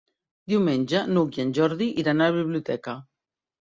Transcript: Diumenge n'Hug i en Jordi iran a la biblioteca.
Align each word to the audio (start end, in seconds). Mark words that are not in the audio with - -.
Diumenge 0.53 1.03
n'Hug 1.13 1.39
i 1.41 1.45
en 1.45 1.53
Jordi 1.61 1.93
iran 2.05 2.21
a 2.31 2.35
la 2.35 2.39
biblioteca. 2.43 3.01